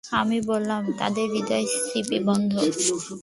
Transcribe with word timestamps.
আমি 0.11 0.37
বললাম, 0.41 0.81
তাদের 0.99 1.27
হৃদয় 1.29 1.65
ছিপিবদ্ধ। 1.87 2.53